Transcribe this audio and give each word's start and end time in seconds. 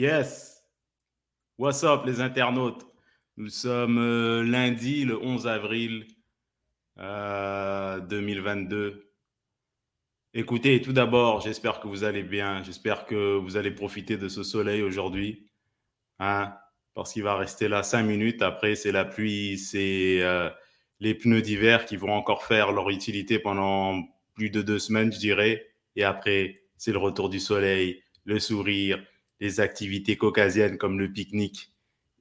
Yes. 0.00 0.64
What's 1.58 1.84
up 1.84 2.06
les 2.06 2.22
internautes? 2.22 2.86
Nous 3.36 3.50
sommes 3.50 3.98
euh, 3.98 4.42
lundi 4.42 5.04
le 5.04 5.22
11 5.22 5.46
avril 5.46 6.06
2022. 6.96 8.76
Euh, 8.76 9.04
Écoutez, 10.32 10.80
tout 10.80 10.94
d'abord, 10.94 11.42
j'espère 11.42 11.80
que 11.80 11.86
vous 11.86 12.02
allez 12.04 12.22
bien. 12.22 12.62
J'espère 12.62 13.04
que 13.04 13.36
vous 13.36 13.58
allez 13.58 13.72
profiter 13.72 14.16
de 14.16 14.30
ce 14.30 14.42
soleil 14.42 14.80
aujourd'hui. 14.80 15.50
Hein, 16.18 16.56
parce 16.94 17.12
qu'il 17.12 17.24
va 17.24 17.36
rester 17.36 17.68
là 17.68 17.82
cinq 17.82 18.04
minutes. 18.04 18.40
Après, 18.40 18.76
c'est 18.76 18.92
la 18.92 19.04
pluie, 19.04 19.58
c'est 19.58 20.22
euh, 20.22 20.48
les 21.00 21.14
pneus 21.14 21.42
d'hiver 21.42 21.84
qui 21.84 21.98
vont 21.98 22.14
encore 22.14 22.44
faire 22.44 22.72
leur 22.72 22.88
utilité 22.88 23.38
pendant 23.38 24.02
plus 24.32 24.48
de 24.48 24.62
deux 24.62 24.78
semaines, 24.78 25.12
je 25.12 25.18
dirais. 25.18 25.66
Et 25.94 26.04
après, 26.04 26.62
c'est 26.78 26.92
le 26.92 26.98
retour 26.98 27.28
du 27.28 27.38
soleil, 27.38 28.02
le 28.24 28.38
sourire, 28.38 28.98
les 29.40 29.60
activités 29.60 30.16
caucasiennes 30.16 30.78
comme 30.78 30.98
le 30.98 31.12
pique-nique 31.12 31.72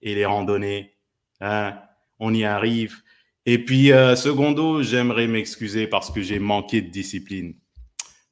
et 0.02 0.16
les 0.16 0.26
randonnées. 0.26 0.96
Hein, 1.42 1.80
on 2.20 2.34
y 2.34 2.44
arrive. 2.44 3.02
Et 3.46 3.64
puis, 3.64 3.92
euh, 3.92 4.16
secondo, 4.16 4.84
j'aimerais 4.84 5.28
m'excuser 5.28 5.88
parce 5.88 6.12
que 6.12 6.22
j'ai 6.22 6.40
manqué 6.40 6.82
de 6.82 6.90
discipline. 6.90 7.56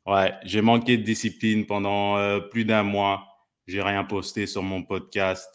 Ouais, 0.06 0.34
j'ai 0.44 0.62
manqué 0.62 0.98
de 0.98 1.04
discipline 1.04 1.66
pendant 1.66 2.18
euh, 2.18 2.40
plus 2.40 2.66
d'un 2.66 2.84
mois. 2.84 3.28
J'ai 3.68 3.82
rien 3.82 4.04
posté 4.04 4.48
sur 4.48 4.64
mon 4.64 4.84
podcast. 4.84 5.50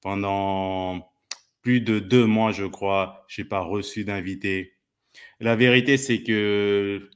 Pendant 0.00 1.10
plus 1.62 1.80
de 1.80 1.98
deux 1.98 2.24
mois, 2.24 2.52
je 2.52 2.64
crois, 2.64 3.24
j'ai 3.28 3.44
pas 3.44 3.60
reçu 3.60 4.04
d'invité. 4.04 4.74
La 5.40 5.56
vérité, 5.56 5.96
c'est 5.96 6.22
que 6.22 7.10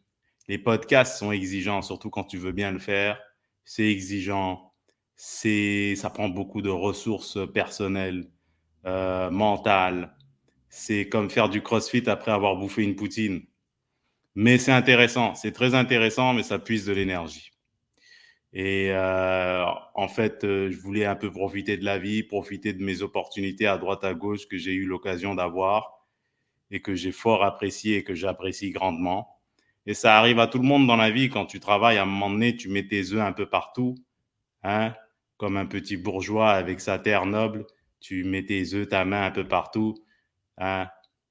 les 0.49 0.59
podcasts 0.59 1.19
sont 1.19 1.33
exigeants, 1.33 1.83
surtout 1.83 2.11
quand 2.11 2.25
tu 2.25 2.37
veux 2.37 2.53
bien 2.53 2.73
le 2.73 2.79
faire. 2.79 3.19
C'est 3.65 3.89
exigeant 3.89 4.72
c'est, 5.17 5.95
ça 5.97 6.11
prend 6.11 6.29
beaucoup 6.29 6.63
de 6.63 6.71
ressources 6.71 7.39
personnelles, 7.53 8.29
euh, 8.87 9.31
mentales. 9.31 10.17
C'est 10.69 11.09
comme 11.09 11.31
faire 11.31 11.49
du 11.49 11.63
crossfit 11.63 12.09
après 12.09 12.33
avoir 12.33 12.57
bouffé 12.57 12.83
une 12.83 12.97
poutine. 12.97 13.43
Mais 14.35 14.59
c'est 14.59 14.73
intéressant, 14.73 15.35
c'est 15.35 15.53
très 15.53 15.75
intéressant, 15.75 16.33
mais 16.33 16.43
ça 16.43 16.59
puise 16.59 16.87
de 16.87 16.93
l'énergie. 16.93 17.51
Et 18.55 18.91
euh, 18.91 19.65
en 19.95 20.09
fait, 20.09 20.45
euh, 20.45 20.71
je 20.71 20.79
voulais 20.79 21.07
un 21.07 21.17
peu 21.17 21.31
profiter 21.31 21.77
de 21.77 21.85
la 21.85 21.99
vie, 21.99 22.23
profiter 22.23 22.73
de 22.75 22.83
mes 22.85 23.03
opportunités 23.03 23.67
à 23.67 23.79
droite 23.79 24.05
à 24.05 24.15
gauche 24.15 24.47
que 24.47 24.59
j'ai 24.59 24.73
eu 24.73 24.85
l'occasion 24.87 25.35
d'avoir 25.35 26.07
et 26.71 26.83
que 26.83 26.95
j'ai 26.95 27.13
fort 27.13 27.45
apprécié 27.45 27.99
et 27.99 28.05
que 28.05 28.15
j'apprécie 28.15 28.71
grandement. 28.71 29.41
Et 29.87 29.95
ça 29.95 30.19
arrive 30.19 30.39
à 30.39 30.47
tout 30.47 30.59
le 30.59 30.65
monde 30.65 30.87
dans 30.87 30.97
la 30.97 31.11
vie 31.11 31.29
quand 31.29 31.47
tu 31.47 31.61
travailles. 31.61 31.99
À 31.99 32.03
un 32.03 32.07
moment 32.07 32.31
donné, 32.31 32.57
tu 32.57 32.69
mets 32.69 32.87
tes 32.87 33.13
œufs 33.13 33.21
un 33.21 33.33
peu 33.33 33.49
partout. 33.49 33.97
Hein 34.63 34.95
comme 35.43 35.57
un 35.57 35.67
petit 35.67 35.97
bourgeois 35.97 36.53
avec 36.53 36.81
sa 36.81 37.01
terre 37.01 37.27
noble, 37.27 37.67
tu 37.99 38.23
mets 38.23 38.45
tes 38.45 38.75
œufs, 38.75 38.89
ta 38.89 39.05
main 39.05 39.27
un 39.27 39.33
peu 39.33 39.43
partout, 39.43 39.97
hein, 40.57 40.89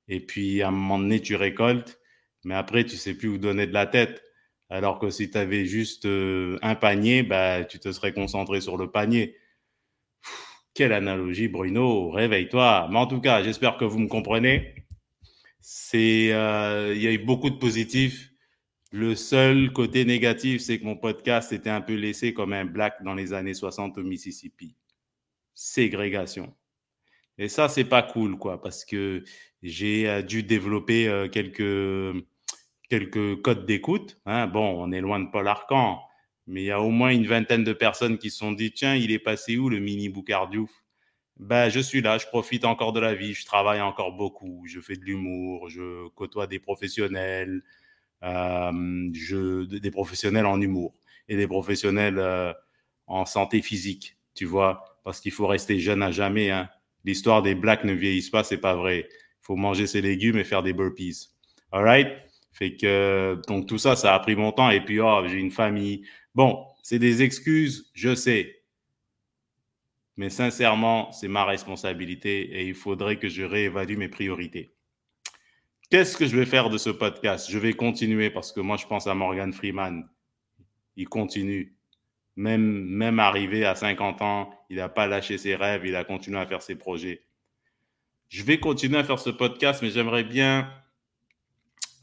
et 0.10 0.20
puis 0.20 0.62
à 0.62 0.68
un 0.68 0.72
moment 0.72 1.00
donné, 1.00 1.22
tu 1.22 1.36
récoltes, 1.36 1.98
mais 2.44 2.56
après, 2.56 2.84
tu 2.84 2.98
sais 2.98 3.14
plus 3.14 3.30
où 3.30 3.38
donner 3.38 3.68
de 3.68 3.74
la 3.74 3.86
tête. 3.86 4.22
Alors 4.70 5.00
que 5.00 5.10
si 5.10 5.32
tu 5.32 5.38
avais 5.38 5.66
juste 5.66 6.06
euh, 6.06 6.58
un 6.62 6.76
panier, 6.76 7.24
bah, 7.24 7.64
tu 7.64 7.80
te 7.80 7.92
serais 7.94 8.14
concentré 8.14 8.60
sur 8.60 8.76
le 8.76 8.92
panier. 8.92 9.38
quelle 10.74 10.92
analogie, 10.92 11.48
Bruno, 11.48 12.10
réveille-toi. 12.10 12.90
Mais 12.92 13.00
en 13.00 13.08
tout 13.08 13.22
cas, 13.22 13.44
j'espère 13.44 13.78
que 13.78 13.86
vous 13.86 14.00
me 14.00 14.08
comprenez. 14.08 14.76
C'est, 15.62 16.34
euh, 16.34 16.94
il 16.96 17.02
y 17.02 17.08
a 17.08 17.12
eu 17.14 17.20
beaucoup 17.20 17.50
de 17.50 17.58
positifs 17.58 18.31
le 18.92 19.16
seul 19.16 19.72
côté 19.72 20.04
négatif, 20.04 20.62
c'est 20.62 20.80
que 20.80 20.84
mon 20.84 20.98
podcast 20.98 21.54
était 21.54 21.70
un 21.70 21.82
peu 21.82 21.94
laissé 21.94 22.34
comme 22.34 22.52
un 22.52 22.66
black 22.66 23.02
dans 23.04 23.14
les 23.14 23.32
années 23.32 23.54
60 23.54 23.98
au 23.98 24.04
Mississippi. 24.04 24.76
Ségrégation. 25.54 26.54
Et 27.38 27.48
ça, 27.48 27.70
c'est 27.70 27.86
pas 27.86 28.04
cool, 28.04 28.38
quoi, 28.38 28.62
parce 28.62 28.84
que 28.84 29.24
j'ai 29.64 30.10
euh, 30.10 30.22
dû 30.22 30.44
développer 30.44 31.08
euh, 31.08 31.30
quelques, 31.30 33.42
codes 33.42 33.66
d'écoute. 33.66 34.20
Hein. 34.26 34.48
Bon, 34.48 34.84
on 34.84 34.92
est 34.92 35.00
loin 35.00 35.22
de 35.22 35.32
Paul 35.32 35.48
Arcan, 35.48 36.02
mais 36.46 36.64
il 36.64 36.66
y 36.66 36.72
a 36.72 36.82
au 36.82 36.90
moins 36.90 37.12
une 37.12 37.28
vingtaine 37.28 37.64
de 37.64 37.74
personnes 37.74 38.18
qui 38.18 38.30
se 38.30 38.40
sont 38.40 38.52
dit 38.52 38.74
tiens, 38.74 38.96
il 38.96 39.12
est 39.12 39.20
passé 39.20 39.58
où 39.58 39.70
le 39.70 39.80
mini 39.80 40.10
Boucardiouf? 40.10 40.70
Ben, 41.38 41.70
je 41.70 41.80
suis 41.80 42.02
là, 42.02 42.18
je 42.18 42.28
profite 42.28 42.66
encore 42.66 42.92
de 42.92 43.00
la 43.00 43.16
vie, 43.16 43.34
je 43.34 43.46
travaille 43.46 43.82
encore 43.82 44.12
beaucoup, 44.12 44.64
je 44.68 44.82
fais 44.82 44.96
de 44.96 45.06
l'humour, 45.06 45.70
je 45.70 46.10
côtoie 46.10 46.46
des 46.46 46.60
professionnels, 46.60 47.64
je, 48.22 49.66
des 49.66 49.92
professionnels 49.92 50.46
en 50.46 50.62
humour 50.62 50.94
et 51.28 51.38
des 51.38 51.48
professionnels 51.48 52.20
euh, 52.20 52.54
en 53.08 53.26
santé 53.26 53.62
physique, 53.62 54.18
tu 54.36 54.46
vois, 54.46 55.00
parce 55.04 55.20
qu'il 55.20 55.32
faut 55.32 55.48
rester 55.48 55.80
jeune 55.80 56.04
à 56.04 56.12
jamais. 56.12 56.50
Hein. 56.50 56.70
L'histoire 57.04 57.42
des 57.42 57.56
blacks 57.56 57.84
ne 57.84 57.94
vieillissent 57.94 58.30
pas, 58.30 58.44
c'est 58.44 58.58
pas 58.58 58.76
vrai. 58.76 59.08
Il 59.10 59.46
faut 59.46 59.56
manger 59.56 59.88
ses 59.88 60.02
légumes 60.02 60.38
et 60.38 60.44
faire 60.44 60.64
des 60.64 60.74
burpees. 60.74 61.30
All 61.72 61.84
right? 61.84 62.10
Fait 62.52 62.76
que, 62.76 63.40
donc 63.48 63.68
tout 63.68 63.78
ça, 63.78 63.96
ça 63.96 64.14
a 64.14 64.20
pris 64.20 64.36
mon 64.36 64.52
temps. 64.52 64.70
Et 64.70 64.82
puis, 64.82 65.00
oh, 65.00 65.24
j'ai 65.26 65.38
une 65.38 65.52
famille. 65.52 66.06
Bon, 66.36 66.66
c'est 66.84 67.00
des 67.00 67.24
excuses, 67.24 67.90
je 67.94 68.14
sais. 68.14 68.64
Mais 70.18 70.30
sincèrement, 70.30 71.12
c'est 71.12 71.28
ma 71.28 71.46
responsabilité 71.46 72.42
et 72.42 72.68
il 72.68 72.76
faudrait 72.76 73.18
que 73.18 73.30
je 73.30 73.44
réévalue 73.44 73.98
mes 73.98 74.10
priorités. 74.10 74.76
Qu'est-ce 75.92 76.16
que 76.16 76.26
je 76.26 76.38
vais 76.38 76.46
faire 76.46 76.70
de 76.70 76.78
ce 76.78 76.90
podcast? 76.90 77.52
Je 77.52 77.60
vais 77.60 77.74
continuer 77.74 78.30
parce 78.30 78.54
que 78.54 78.62
moi, 78.62 78.78
je 78.78 78.88
pense 78.88 79.08
à 79.08 79.14
Morgan 79.14 79.52
Freeman. 79.52 80.08
Il 80.96 81.10
continue. 81.10 81.76
Même, 82.38 82.86
même 82.86 83.20
arrivé 83.20 83.66
à 83.66 83.76
50 83.76 84.22
ans, 84.22 84.54
il 84.70 84.78
n'a 84.78 84.88
pas 84.88 85.06
lâché 85.06 85.38
ses 85.38 85.54
rêves, 85.54 85.86
il 85.86 85.98
a 85.98 86.06
continué 86.06 86.40
à 86.40 86.46
faire 86.46 86.62
ses 86.62 86.76
projets. 86.76 87.26
Je 88.30 88.42
vais 88.44 88.58
continuer 88.58 89.00
à 89.00 89.04
faire 89.04 89.20
ce 89.20 89.32
podcast, 89.32 89.82
mais 89.82 89.90
j'aimerais 89.90 90.24
bien 90.24 90.72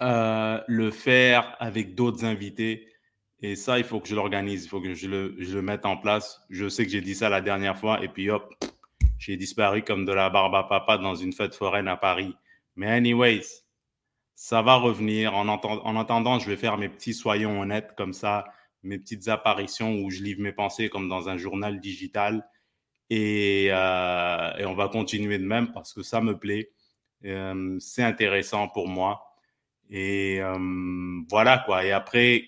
euh, 0.03 0.61
le 0.69 0.91
faire 0.91 1.57
avec 1.59 1.95
d'autres 1.95 2.27
invités. 2.27 2.89
Et 3.41 3.57
ça, 3.57 3.79
il 3.79 3.85
faut 3.85 4.01
que 4.01 4.09
je 4.09 4.15
l'organise, 4.15 4.65
il 4.65 4.69
faut 4.69 4.83
que 4.83 4.93
je 4.93 5.09
le, 5.09 5.35
je 5.39 5.55
le 5.55 5.63
mette 5.63 5.87
en 5.87 5.97
place. 5.97 6.43
Je 6.51 6.69
sais 6.69 6.85
que 6.85 6.91
j'ai 6.91 7.01
dit 7.01 7.15
ça 7.15 7.31
la 7.31 7.41
dernière 7.41 7.79
fois, 7.79 8.05
et 8.05 8.09
puis 8.09 8.29
hop, 8.29 8.55
j'ai 9.19 9.39
disparu 9.39 9.83
comme 9.83 10.05
de 10.05 10.13
la 10.13 10.29
barbe 10.29 10.57
à 10.57 10.65
papa 10.65 10.99
dans 10.99 11.15
une 11.15 11.33
fête 11.33 11.55
foraine 11.55 11.89
à 11.89 11.97
Paris. 11.97 12.37
Mais 12.77 12.89
anyways, 12.89 13.65
ça 14.39 14.63
va 14.63 14.77
revenir. 14.77 15.35
En, 15.35 15.49
en, 15.49 15.97
attendant, 15.97 16.39
je 16.39 16.49
vais 16.49 16.57
faire 16.57 16.79
mes 16.79 16.89
petits 16.89 17.13
soyons 17.13 17.61
honnêtes 17.61 17.95
comme 17.97 18.13
ça, 18.13 18.45
mes 18.85 18.97
petites 18.97 19.27
apparitions 19.27 19.97
où 19.97 20.11
je 20.11 20.23
livre 20.23 20.41
mes 20.41 20.53
pensées 20.53 20.89
comme 20.89 21.09
dans 21.09 21.29
un 21.29 21.37
journal 21.37 21.81
digital. 21.81 22.49
Et, 23.11 23.67
euh, 23.73 24.65
on 24.65 24.75
va 24.75 24.89
continuer 24.89 25.39
de 25.39 25.45
même 25.45 25.73
parce 25.73 25.93
que 25.93 26.03
ça 26.05 26.21
me 26.21 26.39
plaît. 26.39 26.71
Euh, 27.25 27.77
c'est 27.81 28.05
intéressant 28.05 28.69
pour 28.69 28.87
moi. 28.87 29.35
Et 29.91 30.41
euh, 30.41 30.57
voilà 31.29 31.59
quoi. 31.59 31.85
Et 31.85 31.91
après, 31.91 32.45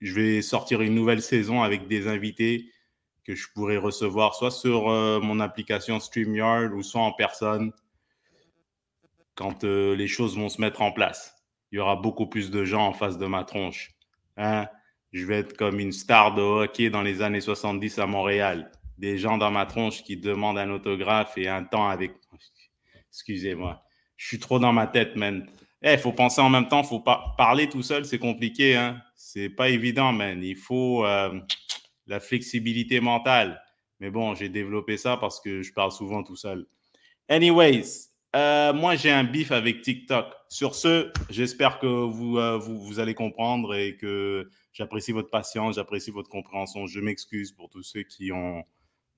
je 0.00 0.14
vais 0.14 0.40
sortir 0.40 0.80
une 0.80 0.94
nouvelle 0.94 1.20
saison 1.20 1.62
avec 1.62 1.86
des 1.86 2.08
invités 2.08 2.72
que 3.24 3.34
je 3.34 3.46
pourrais 3.54 3.76
recevoir 3.76 4.34
soit 4.34 4.50
sur 4.50 4.86
mon 5.20 5.38
application 5.38 6.00
StreamYard 6.00 6.72
ou 6.72 6.82
soit 6.82 7.02
en 7.02 7.12
personne 7.12 7.72
quand 9.40 9.64
euh, 9.64 9.96
les 9.96 10.06
choses 10.06 10.36
vont 10.36 10.50
se 10.50 10.60
mettre 10.60 10.82
en 10.82 10.92
place. 10.92 11.34
Il 11.72 11.76
y 11.76 11.78
aura 11.78 11.96
beaucoup 11.96 12.26
plus 12.26 12.50
de 12.50 12.62
gens 12.62 12.86
en 12.86 12.92
face 12.92 13.16
de 13.16 13.24
ma 13.24 13.44
tronche. 13.44 13.92
Hein? 14.36 14.68
Je 15.12 15.24
vais 15.24 15.38
être 15.38 15.56
comme 15.56 15.80
une 15.80 15.92
star 15.92 16.34
de 16.34 16.42
hockey 16.42 16.90
dans 16.90 17.00
les 17.00 17.22
années 17.22 17.40
70 17.40 17.98
à 18.00 18.06
Montréal. 18.06 18.70
Des 18.98 19.16
gens 19.16 19.38
dans 19.38 19.50
ma 19.50 19.64
tronche 19.64 20.02
qui 20.02 20.18
demandent 20.18 20.58
un 20.58 20.68
autographe 20.68 21.38
et 21.38 21.48
un 21.48 21.64
temps 21.64 21.88
avec. 21.88 22.12
Excusez-moi. 23.08 23.82
Je 24.18 24.26
suis 24.26 24.38
trop 24.38 24.58
dans 24.58 24.74
ma 24.74 24.86
tête, 24.86 25.16
man. 25.16 25.48
Il 25.82 25.88
eh, 25.88 25.96
faut 25.96 26.12
penser 26.12 26.42
en 26.42 26.50
même 26.50 26.68
temps, 26.68 26.82
faut 26.82 27.00
pas 27.00 27.34
parler 27.38 27.66
tout 27.66 27.82
seul, 27.82 28.04
c'est 28.04 28.18
compliqué, 28.18 28.76
hein. 28.76 29.00
C'est 29.16 29.48
pas 29.48 29.70
évident, 29.70 30.12
man. 30.12 30.44
Il 30.44 30.56
faut 30.56 31.06
euh, 31.06 31.40
la 32.06 32.20
flexibilité 32.20 33.00
mentale. 33.00 33.62
Mais 34.00 34.10
bon, 34.10 34.34
j'ai 34.34 34.50
développé 34.50 34.98
ça 34.98 35.16
parce 35.16 35.40
que 35.40 35.62
je 35.62 35.72
parle 35.72 35.92
souvent 35.92 36.22
tout 36.22 36.36
seul. 36.36 36.66
Anyways, 37.30 38.09
euh, 38.36 38.72
moi, 38.72 38.94
j'ai 38.94 39.10
un 39.10 39.24
bif 39.24 39.50
avec 39.50 39.82
TikTok. 39.82 40.26
Sur 40.48 40.74
ce, 40.74 41.12
j'espère 41.30 41.78
que 41.78 41.86
vous, 41.86 42.38
euh, 42.38 42.58
vous, 42.58 42.78
vous, 42.78 43.00
allez 43.00 43.14
comprendre 43.14 43.74
et 43.74 43.96
que 43.96 44.48
j'apprécie 44.72 45.12
votre 45.12 45.30
patience, 45.30 45.76
j'apprécie 45.76 46.10
votre 46.10 46.28
compréhension. 46.28 46.86
Je 46.86 47.00
m'excuse 47.00 47.52
pour 47.52 47.68
tous 47.70 47.82
ceux 47.82 48.02
qui 48.02 48.30
ont 48.32 48.64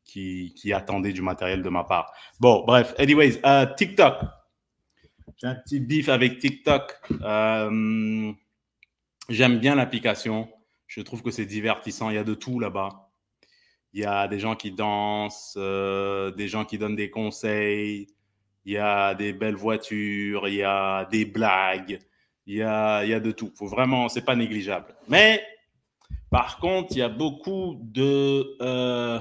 qui, 0.05 0.73
attendaient 0.75 1.13
du 1.13 1.23
matériel 1.23 1.63
de 1.63 1.69
ma 1.69 1.85
part. 1.85 2.13
Bon, 2.41 2.65
bref. 2.67 2.95
Anyways, 2.99 3.39
euh, 3.45 3.67
TikTok. 3.77 4.17
J'ai 5.41 5.47
un 5.47 5.55
petit 5.55 5.81
bif 5.81 6.09
avec 6.09 6.39
TikTok. 6.39 7.01
J'aime 9.29 9.59
bien 9.59 9.75
l'application. 9.75 10.49
Je 10.87 11.01
trouve 11.01 11.23
que 11.23 11.31
c'est 11.31 11.47
divertissant. 11.47 12.11
Il 12.11 12.17
y 12.17 12.19
a 12.19 12.25
de 12.25 12.35
tout 12.35 12.59
là-bas. 12.59 13.11
Il 13.93 14.01
y 14.01 14.05
a 14.05 14.27
des 14.27 14.39
gens 14.39 14.57
qui 14.57 14.73
dansent, 14.73 15.57
des 15.57 16.49
gens 16.49 16.65
qui 16.65 16.79
donnent 16.79 16.97
des 16.97 17.11
conseils 17.11 18.09
il 18.65 18.73
y 18.75 18.79
a 18.79 19.15
des 19.15 19.33
belles 19.33 19.57
voitures, 19.57 20.49
il 20.49 20.55
y 20.55 20.63
a 20.63 21.07
des 21.07 21.25
blagues, 21.25 21.99
il 22.47 22.57
y 22.57 22.63
a, 22.63 23.05
il 23.05 23.11
y 23.11 23.15
a 23.15 23.21
de 23.21 23.33
tout. 23.33 23.53
Faut 23.57 23.67
vraiment, 23.67 24.09
c'est 24.09 24.25
pas 24.25 24.37
négligeable. 24.37 24.95
Mais 25.09 25.45
par 26.31 26.59
contre, 26.59 26.93
il 26.93 26.99
y 26.99 27.03
a 27.03 27.09
beaucoup 27.09 27.79
de, 27.81 28.57
euh, 28.63 29.21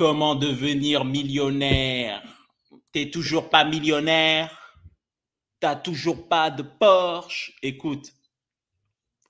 Comment 0.00 0.34
devenir 0.34 1.04
millionnaire? 1.04 2.22
T'es 2.90 3.10
toujours 3.10 3.50
pas 3.50 3.66
millionnaire? 3.66 4.78
T'as 5.60 5.76
toujours 5.76 6.26
pas 6.26 6.50
de 6.50 6.62
Porsche? 6.62 7.52
Écoute, 7.62 8.14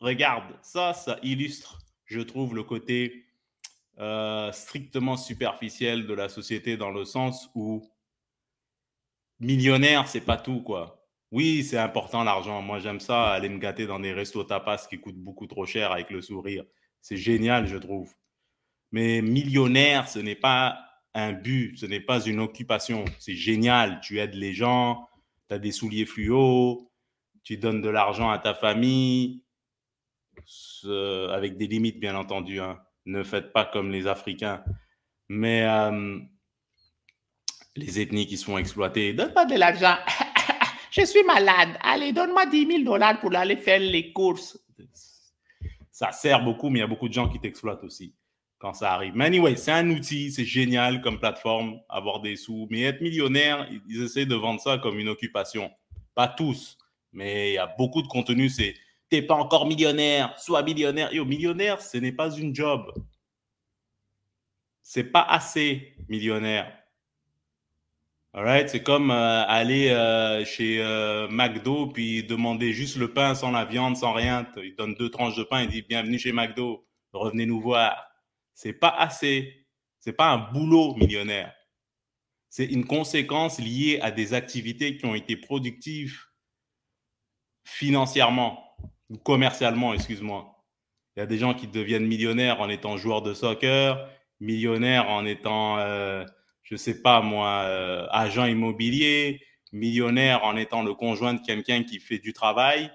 regarde, 0.01 0.55
ça, 0.63 0.95
ça 0.95 1.19
illustre, 1.25 1.81
je 2.05 2.21
trouve, 2.21 2.55
le 2.55 2.63
côté 2.63 3.25
euh, 4.01 4.51
strictement 4.53 5.19
superficiel 5.19 6.07
de 6.07 6.15
la 6.15 6.31
société 6.31 6.79
dans 6.79 6.91
le 6.91 7.05
sens 7.05 7.51
où 7.55 7.87
millionnaire, 9.41 10.09
c'est 10.09 10.23
pas 10.23 10.39
tout, 10.39 10.63
quoi. 10.63 11.07
Oui, 11.31 11.63
c'est 11.65 11.79
important 11.79 12.25
l'argent. 12.25 12.63
Moi, 12.63 12.79
j'aime 12.79 12.99
ça, 13.01 13.29
aller 13.31 13.49
me 13.49 13.59
gâter 13.59 13.87
dans 13.87 14.01
des 14.01 14.13
restos 14.13 14.45
tapas 14.45 14.87
qui 14.89 14.99
coûtent 14.99 15.19
beaucoup 15.19 15.47
trop 15.47 15.67
cher 15.67 15.93
avec 15.93 16.11
le 16.11 16.23
sourire. 16.23 16.65
C'est 17.03 17.19
génial, 17.19 17.67
je 17.67 17.77
trouve. 17.77 18.15
Mais 18.91 19.23
millionnaire, 19.23 20.09
ce 20.09 20.19
n'est 20.19 20.35
pas 20.35 20.79
un 21.15 21.33
but, 21.33 21.77
ce 21.77 21.87
n'est 21.87 22.01
pas 22.01 22.25
une 22.25 22.41
occupation. 22.41 23.05
C'est 23.19 23.37
génial. 23.37 24.01
Tu 24.01 24.19
aides 24.19 24.35
les 24.35 24.55
gens, 24.55 25.09
tu 25.49 25.55
as 25.55 25.59
des 25.59 25.73
souliers 25.73 26.07
fluo, 26.07 26.91
tu 27.43 27.57
donnes 27.59 27.83
de 27.83 27.89
l'argent 27.89 28.31
à 28.31 28.39
ta 28.39 28.55
famille, 28.55 29.45
avec 30.85 31.57
des 31.59 31.67
limites, 31.67 32.01
bien 32.01 32.17
entendu. 32.17 32.61
Hein. 32.61 32.81
Ne 33.07 33.23
faites 33.23 33.53
pas 33.53 33.65
comme 33.65 33.91
les 33.91 34.07
Africains. 34.07 34.63
Mais 35.29 35.63
euh, 35.63 36.19
les 37.77 38.01
ethnies 38.01 38.27
qui 38.27 38.37
sont 38.37 38.59
exploitées, 38.59 39.13
donne 39.13 39.33
pas 39.33 39.47
de 39.47 39.57
l'argent. 39.57 39.97
Je 40.91 41.05
suis 41.05 41.23
malade. 41.23 41.79
Allez, 41.83 42.13
donne-moi 42.13 42.47
10 42.47 42.67
000 42.67 42.83
dollars 42.85 43.21
pour 43.21 43.35
aller 43.37 43.57
faire 43.57 43.79
les 43.79 44.13
courses. 44.13 44.59
Ça 45.91 46.13
sert 46.13 46.43
beaucoup, 46.43 46.69
mais 46.69 46.81
il 46.81 46.83
y 46.83 46.85
a 46.85 46.89
beaucoup 46.89 47.09
de 47.09 47.15
gens 47.15 47.29
qui 47.29 47.39
t'exploitent 47.39 47.85
aussi 47.85 48.15
quand 48.59 48.75
ça 48.75 48.93
arrive. 48.93 49.15
Mais 49.17 49.25
anyway, 49.25 49.57
c'est 49.57 49.73
un 49.73 49.89
outil, 49.91 50.31
c'est 50.31 50.45
génial 50.45 51.01
comme 51.01 51.19
plateforme, 51.19 51.81
avoir 51.89 52.21
des 52.21 52.37
sous. 52.37 52.67
Mais 52.71 52.83
être 52.83 53.01
millionnaire, 53.01 53.69
ils 53.89 54.03
essaient 54.03 54.27
de 54.27 54.35
vendre 54.35 54.61
ça 54.61 54.79
comme 54.79 54.99
une 54.99 55.09
occupation. 55.09 55.71
Pas 56.15 56.29
tous, 56.29 56.77
mais 57.13 57.53
il 57.53 57.55
y 57.55 57.59
a 57.59 57.67
beaucoup 57.67 58.03
de 58.03 58.09
contenu, 58.09 58.49
c'est 58.49 58.75
t'es 59.11 59.23
pas 59.23 59.35
encore 59.35 59.67
millionnaire, 59.67 60.39
sois 60.39 60.63
millionnaire. 60.63 61.13
Yo, 61.13 61.25
millionnaire, 61.25 61.83
ce 61.83 61.99
n'est 61.99 62.13
pas 62.13 62.31
une 62.31 62.55
job. 62.55 62.93
C'est 64.83 65.05
pas 65.05 65.23
assez 65.23 65.95
millionnaire. 66.09 66.73
Alright, 68.33 68.69
c'est 68.69 68.85
comme 68.85 69.11
euh, 69.11 69.45
aller 69.47 69.89
euh, 69.89 70.45
chez 70.45 70.81
euh, 70.81 71.27
McDo 71.29 71.89
puis 71.89 72.23
demander 72.23 72.73
juste 72.73 72.97
le 72.97 73.13
pain 73.13 73.35
sans 73.35 73.51
la 73.51 73.65
viande, 73.65 73.97
sans 73.97 74.13
rien. 74.13 74.47
Il 74.57 74.77
donne 74.77 74.95
deux 74.95 75.11
tranches 75.11 75.37
de 75.37 75.43
pain 75.43 75.63
et 75.63 75.67
dit 75.67 75.83
bienvenue 75.83 76.19
chez 76.19 76.33
McDo, 76.33 76.87
revenez 77.13 77.47
nous 77.47 77.61
voir. 77.61 78.09
C'est 78.55 78.73
pas 78.73 78.95
assez. 78.97 79.67
C'est 79.99 80.13
pas 80.13 80.31
un 80.31 80.39
boulot 80.39 80.95
millionnaire. 80.95 81.53
C'est 82.49 82.67
une 82.67 82.87
conséquence 82.87 83.59
liée 83.59 83.99
à 84.01 84.13
des 84.13 84.33
activités 84.33 84.97
qui 84.97 85.07
ont 85.07 85.15
été 85.15 85.37
productives 85.37 86.21
financièrement 87.65 88.70
ou 89.11 89.19
commercialement, 89.19 89.93
excuse-moi. 89.93 90.57
Il 91.17 91.21
y 91.21 91.23
a 91.23 91.27
des 91.27 91.39
gens 91.39 91.55
qui 91.55 91.67
deviennent 91.67 92.07
millionnaires 92.07 92.61
en 92.61 92.69
étant 92.69 92.97
joueurs 92.97 93.23
de 93.23 93.35
soccer, 93.35 94.09
millionnaires 94.39 95.11
en 95.11 95.27
étant, 95.27 95.79
euh, 95.79 96.25
je 96.63 96.77
sais 96.77 97.03
pas 97.03 97.21
moi, 97.21 97.65
euh, 97.65 98.07
agent 98.11 98.47
immobilier, 98.47 99.43
millionnaire 99.73 100.45
en 100.45 100.57
étant 100.57 100.83
le 100.83 100.95
conjoint 100.95 101.35
de 101.35 101.41
quelqu'un 101.41 101.83
qui 101.83 101.99
fait 101.99 102.19
du 102.19 102.33
travail, 102.33 102.91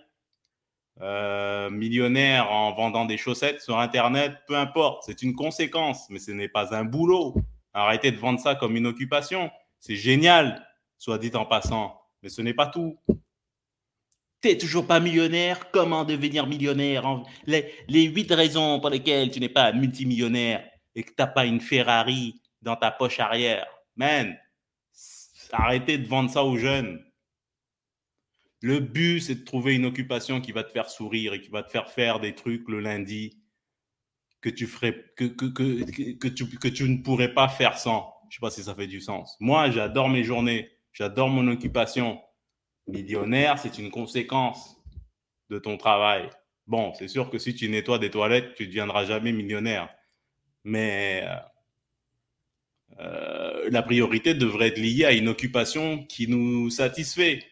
euh, 1.01 1.69
millionnaire 1.69 2.51
en 2.51 2.73
vendant 2.73 3.05
des 3.05 3.17
chaussettes 3.17 3.61
sur 3.61 3.77
Internet, 3.79 4.33
peu 4.47 4.55
importe, 4.55 5.03
c'est 5.05 5.21
une 5.21 5.35
conséquence, 5.35 6.09
mais 6.09 6.19
ce 6.19 6.31
n'est 6.31 6.47
pas 6.47 6.73
un 6.73 6.85
boulot. 6.85 7.35
Arrêtez 7.73 8.11
de 8.11 8.17
vendre 8.17 8.39
ça 8.39 8.55
comme 8.55 8.77
une 8.77 8.87
occupation. 8.87 9.51
C'est 9.81 9.97
génial, 9.97 10.65
soit 10.97 11.17
dit 11.17 11.31
en 11.35 11.45
passant, 11.45 12.01
mais 12.23 12.29
ce 12.29 12.41
n'est 12.41 12.53
pas 12.53 12.67
tout. 12.67 12.97
T'es 14.45 14.59
toujours 14.59 14.85
pas 14.85 14.99
millionnaire, 14.99 15.71
comment 15.71 16.05
devenir 16.05 16.45
millionnaire 16.45 17.23
les, 17.47 17.73
les 17.87 18.03
huit 18.03 18.31
raisons 18.31 18.79
pour 18.79 18.91
lesquelles 18.91 19.31
tu 19.31 19.39
n'es 19.39 19.49
pas 19.49 19.71
multimillionnaire 19.71 20.69
et 20.93 21.01
que 21.01 21.09
tu 21.09 21.15
n'as 21.17 21.25
pas 21.25 21.47
une 21.47 21.59
Ferrari 21.59 22.39
dans 22.61 22.75
ta 22.75 22.91
poche 22.91 23.19
arrière. 23.19 23.65
Man, 23.95 24.37
arrêtez 25.51 25.97
de 25.97 26.07
vendre 26.07 26.29
ça 26.29 26.43
aux 26.43 26.57
jeunes. 26.57 27.03
Le 28.61 28.79
but, 28.81 29.19
c'est 29.19 29.33
de 29.33 29.43
trouver 29.43 29.73
une 29.73 29.85
occupation 29.85 30.39
qui 30.39 30.51
va 30.51 30.63
te 30.63 30.71
faire 30.71 30.91
sourire 30.91 31.33
et 31.33 31.41
qui 31.41 31.49
va 31.49 31.63
te 31.63 31.71
faire 31.71 31.89
faire 31.89 32.19
des 32.19 32.35
trucs 32.35 32.69
le 32.69 32.81
lundi 32.81 33.41
que 34.41 34.49
tu 34.51 34.67
ferais, 34.67 35.11
que, 35.17 35.25
que, 35.25 35.45
que, 35.45 36.13
que, 36.19 36.27
tu, 36.27 36.47
que 36.47 36.67
tu 36.67 36.87
ne 36.87 36.97
pourrais 37.01 37.33
pas 37.33 37.47
faire 37.49 37.79
sans. 37.79 38.13
Je 38.29 38.35
sais 38.35 38.41
pas 38.41 38.51
si 38.51 38.61
ça 38.61 38.75
fait 38.75 38.85
du 38.85 39.01
sens. 39.01 39.37
Moi, 39.39 39.71
j'adore 39.71 40.07
mes 40.07 40.23
journées. 40.23 40.69
J'adore 40.93 41.29
mon 41.29 41.47
occupation. 41.47 42.21
Millionnaire, 42.87 43.57
c'est 43.57 43.77
une 43.77 43.89
conséquence 43.89 44.77
de 45.49 45.59
ton 45.59 45.77
travail. 45.77 46.29
Bon, 46.67 46.93
c'est 46.93 47.07
sûr 47.07 47.29
que 47.29 47.37
si 47.37 47.55
tu 47.55 47.69
nettoies 47.69 47.99
des 47.99 48.09
toilettes, 48.09 48.55
tu 48.55 48.63
ne 48.63 48.67
deviendras 48.67 49.05
jamais 49.05 49.31
millionnaire. 49.31 49.89
Mais 50.63 51.23
euh, 51.23 51.35
euh, 52.99 53.69
la 53.69 53.83
priorité 53.83 54.33
devrait 54.33 54.67
être 54.67 54.77
liée 54.77 55.05
à 55.05 55.11
une 55.13 55.27
occupation 55.27 56.03
qui 56.05 56.27
nous 56.27 56.69
satisfait 56.69 57.43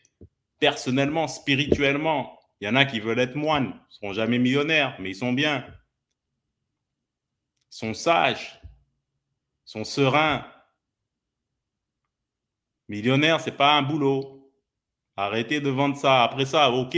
personnellement, 0.60 1.28
spirituellement. 1.28 2.40
Il 2.62 2.66
y 2.66 2.70
en 2.70 2.76
a 2.76 2.86
qui 2.86 3.00
veulent 3.00 3.20
être 3.20 3.36
moines, 3.36 3.74
ils 3.74 3.88
ne 3.88 3.92
seront 3.92 4.14
jamais 4.14 4.40
millionnaires, 4.40 4.96
mais 5.00 5.10
ils 5.12 5.16
sont 5.16 5.34
bien. 5.34 5.66
Ils 7.72 7.76
sont 7.76 7.94
sages, 7.94 8.62
ils 8.64 9.72
sont 9.72 9.84
sereins. 9.84 10.48
Millionnaire, 12.88 13.42
c'est 13.42 13.58
pas 13.58 13.74
un 13.74 13.82
boulot. 13.82 14.43
Arrêtez 15.16 15.60
de 15.60 15.70
vendre 15.70 15.96
ça. 15.96 16.24
Après 16.24 16.46
ça, 16.46 16.72
ok, 16.72 16.98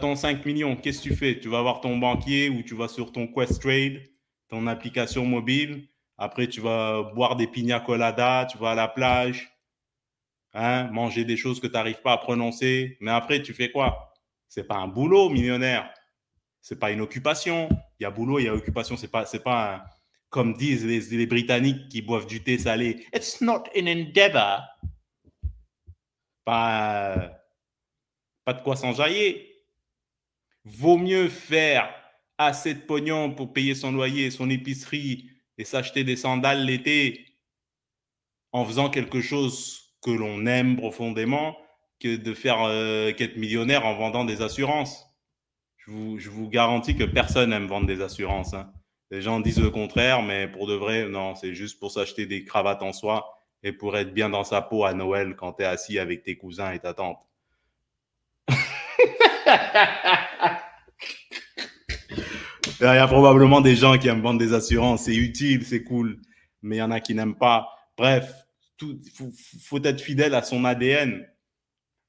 ton 0.00 0.16
5 0.16 0.44
millions, 0.46 0.76
qu'est-ce 0.76 1.02
que 1.02 1.08
tu 1.08 1.16
fais? 1.16 1.38
Tu 1.40 1.48
vas 1.48 1.62
voir 1.62 1.80
ton 1.80 1.96
banquier 1.98 2.48
ou 2.48 2.62
tu 2.62 2.74
vas 2.74 2.88
sur 2.88 3.12
ton 3.12 3.26
Quest 3.26 3.60
Trade, 3.60 4.02
ton 4.48 4.66
application 4.66 5.24
mobile. 5.24 5.88
Après, 6.18 6.48
tu 6.48 6.60
vas 6.60 7.02
boire 7.14 7.36
des 7.36 7.46
pina 7.46 7.80
coladas, 7.80 8.46
tu 8.46 8.58
vas 8.58 8.72
à 8.72 8.74
la 8.74 8.88
plage, 8.88 9.50
hein, 10.52 10.84
manger 10.92 11.24
des 11.24 11.36
choses 11.36 11.60
que 11.60 11.66
tu 11.66 11.72
n'arrives 11.72 12.02
pas 12.02 12.12
à 12.12 12.18
prononcer. 12.18 12.98
Mais 13.00 13.10
après, 13.10 13.42
tu 13.42 13.54
fais 13.54 13.70
quoi? 13.70 14.12
C'est 14.48 14.64
pas 14.64 14.76
un 14.76 14.88
boulot, 14.88 15.30
millionnaire. 15.30 15.90
C'est 16.60 16.78
pas 16.78 16.90
une 16.90 17.00
occupation. 17.00 17.68
Il 17.98 18.02
y 18.02 18.06
a 18.06 18.10
boulot, 18.10 18.38
il 18.38 18.44
y 18.44 18.48
a 18.48 18.54
occupation. 18.54 18.96
C'est 18.96 19.10
pas, 19.10 19.24
c'est 19.24 19.42
pas 19.42 19.84
comme 20.28 20.54
disent 20.54 20.84
les, 20.84 21.00
les, 21.16 21.26
Britanniques 21.26 21.88
qui 21.88 22.02
boivent 22.02 22.26
du 22.26 22.42
thé 22.42 22.58
salé. 22.58 23.06
It's 23.14 23.40
not 23.40 23.64
an 23.76 23.86
endeavor. 23.86 24.60
Pas, 26.44 27.42
de 28.46 28.60
quoi 28.62 28.76
s'enjailler. 28.76 29.46
Vaut 30.64 30.98
mieux 30.98 31.28
faire 31.28 31.94
assez 32.38 32.74
de 32.74 32.80
pognon 32.80 33.34
pour 33.34 33.52
payer 33.52 33.74
son 33.74 33.92
loyer, 33.92 34.30
son 34.30 34.50
épicerie 34.50 35.30
et 35.58 35.64
s'acheter 35.64 36.04
des 36.04 36.16
sandales 36.16 36.64
l'été 36.64 37.26
en 38.52 38.64
faisant 38.64 38.90
quelque 38.90 39.20
chose 39.20 39.94
que 40.02 40.10
l'on 40.10 40.46
aime 40.46 40.76
profondément 40.76 41.56
que 42.00 42.16
de 42.16 42.34
faire 42.34 42.62
euh, 42.62 43.12
qu'être 43.12 43.36
millionnaire 43.36 43.84
en 43.84 43.94
vendant 43.94 44.24
des 44.24 44.42
assurances. 44.42 45.06
Je 45.76 45.90
vous, 45.90 46.18
je 46.18 46.30
vous 46.30 46.48
garantis 46.48 46.96
que 46.96 47.04
personne 47.04 47.52
aime 47.52 47.66
vendre 47.66 47.86
des 47.86 48.00
assurances. 48.00 48.54
Hein. 48.54 48.72
Les 49.10 49.22
gens 49.22 49.40
disent 49.40 49.60
le 49.60 49.70
contraire, 49.70 50.22
mais 50.22 50.48
pour 50.48 50.66
de 50.66 50.74
vrai, 50.74 51.08
non, 51.08 51.34
c'est 51.34 51.54
juste 51.54 51.78
pour 51.78 51.90
s'acheter 51.90 52.26
des 52.26 52.44
cravates 52.44 52.82
en 52.82 52.92
soie 52.92 53.39
et 53.62 53.72
pour 53.72 53.96
être 53.96 54.12
bien 54.12 54.28
dans 54.30 54.44
sa 54.44 54.62
peau 54.62 54.84
à 54.84 54.94
Noël 54.94 55.36
quand 55.36 55.54
tu 55.54 55.62
es 55.62 55.66
assis 55.66 55.98
avec 55.98 56.22
tes 56.22 56.36
cousins 56.36 56.72
et 56.72 56.78
ta 56.78 56.94
tante. 56.94 57.20
Il 62.80 62.84
y 62.84 62.86
a 62.86 63.06
probablement 63.06 63.60
des 63.60 63.76
gens 63.76 63.98
qui 63.98 64.08
aiment 64.08 64.22
vendre 64.22 64.38
des 64.38 64.54
assurances, 64.54 65.04
c'est 65.04 65.14
utile, 65.14 65.66
c'est 65.66 65.82
cool, 65.82 66.18
mais 66.62 66.76
il 66.76 66.78
y 66.78 66.82
en 66.82 66.90
a 66.90 67.00
qui 67.00 67.14
n'aiment 67.14 67.36
pas. 67.36 67.68
Bref, 67.96 68.32
il 68.80 68.98
faut, 69.62 69.82
être 69.84 70.00
fidèle 70.00 70.34
à 70.34 70.42
son 70.42 70.64
ADN, 70.64 71.28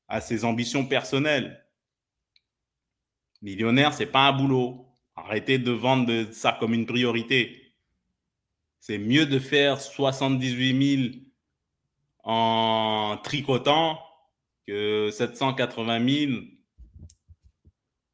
à 0.08 0.22
ses 0.22 0.46
ambitions 0.46 0.86
personnelles. 0.86 1.66
Millionnaire, 3.42 3.94
c'est 3.94 4.06
pas 4.06 4.28
un 4.30 4.32
boulot. 4.32 4.88
Arrêtez 5.18 5.58
de 5.58 5.72
vendre 5.72 6.32
ça 6.32 6.56
comme 6.58 6.74
une 6.74 6.86
priorité. 6.86 7.74
C'est 8.80 8.98
mieux 8.98 9.26
de 9.26 9.40
faire 9.40 9.82
78 9.82 10.98
000 10.98 11.31
en 12.24 13.18
tricotant 13.24 14.00
que 14.68 15.10
780 15.12 16.10
000 16.28 16.32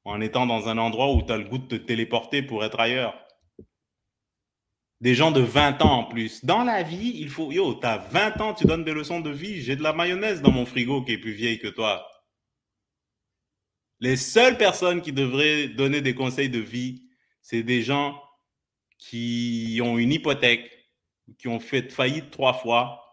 en 0.05 0.21
étant 0.21 0.45
dans 0.45 0.69
un 0.69 0.77
endroit 0.77 1.13
où 1.13 1.21
tu 1.21 1.31
as 1.33 1.37
le 1.37 1.43
goût 1.43 1.57
de 1.57 1.67
te 1.67 1.75
téléporter 1.75 2.41
pour 2.41 2.63
être 2.63 2.79
ailleurs. 2.79 3.13
Des 5.01 5.13
gens 5.13 5.31
de 5.31 5.41
20 5.41 5.81
ans 5.81 5.99
en 5.99 6.03
plus. 6.05 6.43
Dans 6.45 6.63
la 6.63 6.81
vie, 6.81 7.13
il 7.15 7.29
faut. 7.29 7.51
Yo, 7.51 7.75
t'as 7.75 7.97
20 7.97 8.41
ans, 8.41 8.53
tu 8.53 8.65
donnes 8.65 8.85
des 8.85 8.93
leçons 8.93 9.19
de 9.19 9.29
vie. 9.29 9.61
J'ai 9.61 9.75
de 9.75 9.83
la 9.83 9.93
mayonnaise 9.93 10.41
dans 10.41 10.51
mon 10.51 10.65
frigo 10.65 11.03
qui 11.03 11.11
est 11.11 11.17
plus 11.17 11.33
vieille 11.33 11.59
que 11.59 11.67
toi. 11.67 12.07
Les 13.99 14.15
seules 14.15 14.57
personnes 14.57 15.01
qui 15.01 15.11
devraient 15.11 15.67
donner 15.67 16.01
des 16.01 16.15
conseils 16.15 16.49
de 16.49 16.59
vie, 16.59 17.03
c'est 17.41 17.63
des 17.63 17.81
gens 17.81 18.21
qui 18.97 19.79
ont 19.83 19.97
une 19.97 20.13
hypothèque, 20.13 20.71
qui 21.37 21.47
ont 21.47 21.59
fait 21.59 21.91
faillite 21.91 22.31
trois 22.31 22.53
fois, 22.53 23.06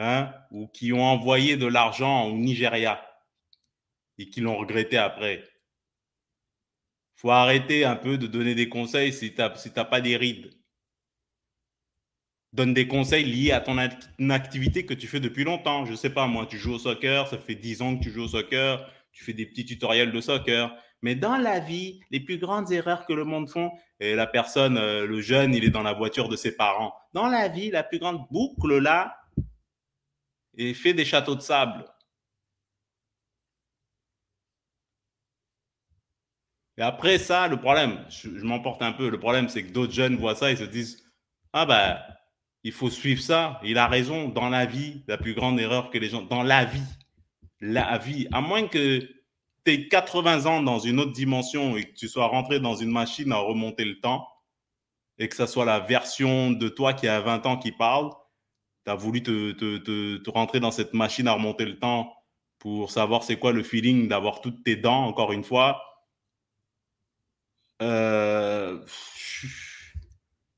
hein, 0.00 0.32
ou 0.50 0.66
qui 0.66 0.92
ont 0.92 1.04
envoyé 1.04 1.56
de 1.56 1.66
l'argent 1.66 2.24
au 2.24 2.32
Nigeria 2.32 3.06
et 4.18 4.28
qui 4.30 4.40
l'ont 4.40 4.56
regretté 4.56 4.96
après. 4.96 5.44
faut 7.16 7.30
arrêter 7.30 7.84
un 7.84 7.96
peu 7.96 8.16
de 8.16 8.26
donner 8.26 8.54
des 8.54 8.70
conseils 8.70 9.12
si 9.12 9.34
tu 9.34 9.38
n'as 9.38 9.54
si 9.56 9.70
pas 9.70 10.00
des 10.00 10.16
rides. 10.16 10.50
Donne 12.52 12.72
des 12.72 12.88
conseils 12.88 13.24
liés 13.24 13.52
à 13.52 13.60
ton 13.60 13.78
activité 14.30 14.86
que 14.86 14.94
tu 14.94 15.06
fais 15.06 15.20
depuis 15.20 15.44
longtemps. 15.44 15.84
Je 15.84 15.92
ne 15.92 15.96
sais 15.96 16.10
pas, 16.10 16.26
moi, 16.26 16.46
tu 16.46 16.58
joues 16.58 16.74
au 16.74 16.78
soccer, 16.78 17.28
ça 17.28 17.38
fait 17.38 17.54
10 17.54 17.82
ans 17.82 17.96
que 17.96 18.02
tu 18.02 18.10
joues 18.10 18.24
au 18.24 18.28
soccer, 18.28 18.90
tu 19.12 19.22
fais 19.22 19.34
des 19.34 19.46
petits 19.46 19.66
tutoriels 19.66 20.12
de 20.12 20.20
soccer. 20.20 20.74
Mais 21.02 21.14
dans 21.14 21.36
la 21.36 21.60
vie, 21.60 22.00
les 22.10 22.20
plus 22.20 22.38
grandes 22.38 22.72
erreurs 22.72 23.06
que 23.06 23.12
le 23.12 23.24
monde 23.24 23.48
font, 23.48 23.70
et 24.00 24.14
la 24.14 24.26
personne, 24.26 24.78
euh, 24.78 25.06
le 25.06 25.20
jeune, 25.20 25.54
il 25.54 25.64
est 25.64 25.70
dans 25.70 25.82
la 25.82 25.92
voiture 25.92 26.28
de 26.28 26.36
ses 26.36 26.56
parents. 26.56 26.94
Dans 27.12 27.28
la 27.28 27.48
vie, 27.48 27.70
la 27.70 27.82
plus 27.82 27.98
grande 27.98 28.26
boucle 28.30 28.78
là, 28.78 29.19
et 30.60 30.74
fait 30.74 30.92
des 30.92 31.06
châteaux 31.06 31.34
de 31.34 31.40
sable. 31.40 31.86
Et 36.76 36.82
après 36.82 37.18
ça, 37.18 37.48
le 37.48 37.58
problème, 37.58 38.04
je, 38.10 38.28
m'emporte 38.28 38.82
un 38.82 38.92
peu, 38.92 39.08
le 39.08 39.18
problème 39.18 39.48
c'est 39.48 39.64
que 39.64 39.72
d'autres 39.72 39.92
jeunes 39.92 40.16
voient 40.16 40.34
ça 40.34 40.52
et 40.52 40.56
se 40.56 40.64
disent, 40.64 41.02
ah 41.54 41.64
ben, 41.64 41.98
il 42.62 42.72
faut 42.72 42.90
suivre 42.90 43.22
ça. 43.22 43.58
Il 43.64 43.78
a 43.78 43.86
raison, 43.86 44.28
dans 44.28 44.50
la 44.50 44.66
vie, 44.66 45.02
la 45.08 45.16
plus 45.16 45.34
grande 45.34 45.58
erreur 45.58 45.88
que 45.90 45.96
les 45.96 46.10
gens, 46.10 46.22
dans 46.22 46.42
la 46.42 46.66
vie, 46.66 46.82
la 47.60 47.96
vie, 47.96 48.28
à 48.30 48.42
moins 48.42 48.68
que 48.68 48.98
tu 49.64 49.72
aies 49.72 49.88
80 49.88 50.44
ans 50.44 50.62
dans 50.62 50.78
une 50.78 51.00
autre 51.00 51.12
dimension 51.12 51.76
et 51.76 51.84
que 51.84 51.94
tu 51.94 52.06
sois 52.06 52.26
rentré 52.26 52.60
dans 52.60 52.76
une 52.76 52.90
machine 52.90 53.32
à 53.32 53.38
remonter 53.38 53.84
le 53.86 53.98
temps 54.00 54.28
et 55.18 55.28
que 55.28 55.36
ça 55.36 55.46
soit 55.46 55.64
la 55.64 55.80
version 55.80 56.50
de 56.50 56.68
toi 56.68 56.92
qui 56.92 57.08
a 57.08 57.20
20 57.20 57.46
ans 57.46 57.58
qui 57.58 57.72
parle, 57.72 58.10
tu 58.84 58.90
as 58.90 58.94
voulu 58.94 59.22
te, 59.22 59.52
te, 59.52 60.16
te, 60.18 60.30
rentrer 60.30 60.60
dans 60.60 60.70
cette 60.70 60.94
machine 60.94 61.28
à 61.28 61.32
remonter 61.32 61.64
le 61.64 61.78
temps 61.78 62.14
pour 62.58 62.90
savoir 62.90 63.24
c'est 63.24 63.38
quoi 63.38 63.52
le 63.52 63.62
feeling 63.62 64.08
d'avoir 64.08 64.40
toutes 64.40 64.64
tes 64.64 64.76
dents, 64.76 65.04
encore 65.06 65.32
une 65.32 65.44
fois. 65.44 65.82
Euh, 67.82 68.84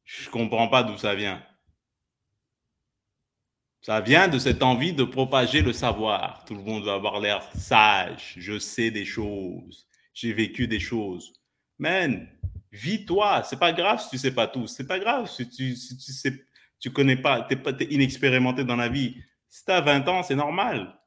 je 0.04 0.30
comprends 0.30 0.68
pas 0.68 0.82
d'où 0.82 0.96
ça 0.96 1.14
vient. 1.14 1.42
Ça 3.82 4.00
vient 4.00 4.28
de 4.28 4.38
cette 4.38 4.62
envie 4.62 4.92
de 4.92 5.02
propager 5.02 5.60
le 5.60 5.72
savoir. 5.72 6.44
Tout 6.44 6.54
le 6.54 6.62
monde 6.62 6.84
va 6.84 6.94
avoir 6.94 7.18
l'air 7.18 7.42
sage. 7.54 8.34
Je 8.36 8.58
sais 8.58 8.92
des 8.92 9.04
choses. 9.04 9.88
J'ai 10.14 10.32
vécu 10.32 10.68
des 10.68 10.78
choses. 10.78 11.32
Man, 11.78 12.28
vis-toi. 12.70 13.42
C'est 13.42 13.58
pas 13.58 13.72
grave 13.72 14.00
si 14.00 14.10
tu 14.10 14.18
sais 14.18 14.34
pas 14.34 14.46
tout. 14.46 14.68
C'est 14.68 14.86
pas 14.86 15.00
grave 15.00 15.28
si 15.28 15.48
tu, 15.48 15.74
si 15.74 15.96
tu 15.96 16.12
sais, 16.12 16.44
tu 16.82 16.92
connais 16.92 17.16
pas, 17.16 17.42
tu 17.42 17.54
es, 17.54 17.84
inexpérimenté 17.86 18.64
dans 18.64 18.76
la 18.76 18.88
vie. 18.90 19.16
Si 19.48 19.64
tu 19.64 19.72
as 19.72 19.80
20 19.80 20.08
ans, 20.08 20.22
c'est 20.22 20.34
normal. 20.34 20.98